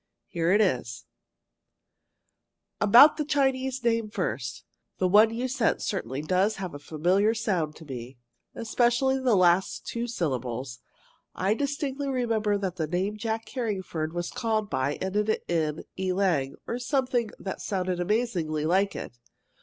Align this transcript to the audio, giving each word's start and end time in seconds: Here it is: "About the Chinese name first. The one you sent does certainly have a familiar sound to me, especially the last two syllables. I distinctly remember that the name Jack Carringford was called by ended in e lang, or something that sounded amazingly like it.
Here 0.25 0.51
it 0.51 0.61
is: 0.61 1.05
"About 2.79 3.17
the 3.17 3.23
Chinese 3.23 3.83
name 3.83 4.09
first. 4.09 4.63
The 4.97 5.07
one 5.07 5.31
you 5.31 5.47
sent 5.47 5.77
does 5.77 5.85
certainly 5.85 6.25
have 6.27 6.73
a 6.73 6.79
familiar 6.79 7.35
sound 7.35 7.75
to 7.75 7.85
me, 7.85 8.17
especially 8.55 9.19
the 9.19 9.35
last 9.35 9.85
two 9.85 10.07
syllables. 10.07 10.79
I 11.35 11.53
distinctly 11.53 12.09
remember 12.09 12.57
that 12.57 12.77
the 12.77 12.87
name 12.87 13.15
Jack 13.17 13.45
Carringford 13.45 14.11
was 14.13 14.31
called 14.31 14.71
by 14.71 14.95
ended 14.95 15.39
in 15.47 15.83
e 15.99 16.11
lang, 16.11 16.55
or 16.65 16.79
something 16.79 17.29
that 17.37 17.61
sounded 17.61 17.99
amazingly 17.99 18.65
like 18.65 18.95
it. 18.95 19.19